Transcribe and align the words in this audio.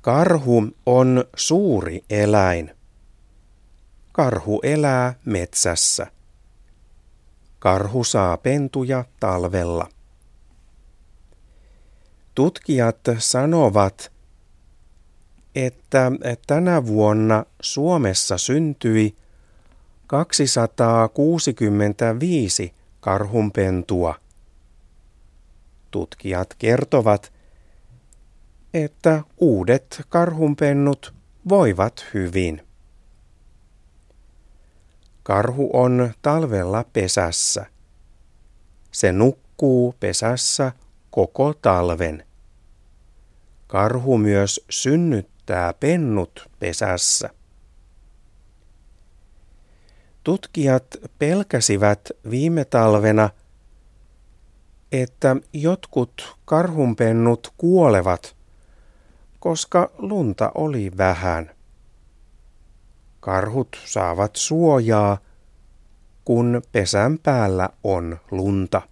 Karhu 0.00 0.68
on 0.86 1.24
suuri 1.36 2.04
eläin. 2.10 2.74
Karhu 4.12 4.60
elää 4.62 5.14
metsässä. 5.24 6.06
Karhu 7.58 8.04
saa 8.04 8.36
pentuja 8.36 9.04
talvella. 9.20 9.88
Tutkijat 12.34 12.98
sanovat, 13.18 14.12
että 15.54 16.12
tänä 16.46 16.86
vuonna 16.86 17.44
Suomessa 17.62 18.38
syntyi 18.38 19.16
265 20.06 22.74
karhunpentua. 23.00 24.14
Tutkijat 25.90 26.54
kertovat, 26.58 27.32
että 28.74 29.22
uudet 29.38 30.02
karhunpennut 30.08 31.14
voivat 31.48 32.06
hyvin. 32.14 32.66
Karhu 35.22 35.70
on 35.72 36.12
talvella 36.22 36.84
pesässä. 36.92 37.66
Se 38.92 39.12
nukkuu 39.12 39.94
pesässä 40.00 40.72
koko 41.10 41.54
talven. 41.54 42.26
Karhu 43.66 44.18
myös 44.18 44.64
synnyttää 44.70 45.72
pennut 45.72 46.50
pesässä. 46.58 47.30
Tutkijat 50.24 50.86
pelkäsivät 51.18 52.08
viime 52.30 52.64
talvena, 52.64 53.30
että 54.92 55.36
jotkut 55.52 56.36
karhunpennut 56.44 57.52
kuolevat, 57.56 58.39
koska 59.40 59.90
lunta 59.98 60.52
oli 60.54 60.92
vähän. 60.96 61.50
Karhut 63.20 63.76
saavat 63.84 64.36
suojaa, 64.36 65.18
kun 66.24 66.62
pesän 66.72 67.18
päällä 67.18 67.68
on 67.84 68.18
lunta. 68.30 68.82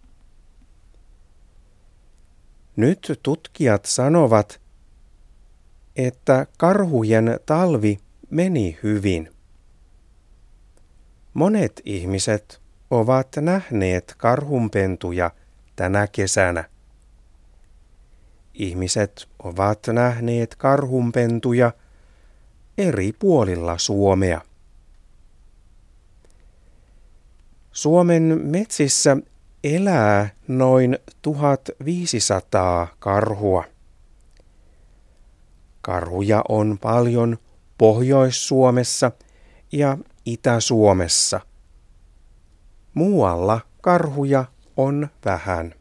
Nyt 2.77 3.21
tutkijat 3.23 3.85
sanovat, 3.85 4.61
että 5.97 6.47
karhujen 6.59 7.41
talvi 7.47 7.99
meni 8.31 8.79
hyvin. 8.83 9.33
Monet 11.35 11.83
ihmiset 11.85 12.61
ovat 12.91 13.29
nähneet 13.41 14.15
karhunpentuja 14.19 15.31
tänä 15.77 16.07
kesänä. 16.07 16.65
Ihmiset 18.59 19.29
ovat 19.43 19.79
nähneet 19.87 20.55
karhunpentuja 20.55 21.73
eri 22.79 23.13
puolilla 23.13 23.79
Suomea. 23.79 24.41
Suomen 27.73 28.41
metsissä 28.43 29.17
elää 29.65 30.29
noin 30.49 30.99
1500 31.23 32.89
karhua. 32.99 33.65
Karhuja 35.81 36.43
on 36.49 36.79
paljon 36.81 37.39
Pohjois-Suomessa 37.79 39.13
ja 39.73 39.99
Itä-Suomessa. 40.27 41.41
Muualla 42.95 43.61
karhuja 43.81 44.45
on 44.77 45.09
vähän. 45.25 45.75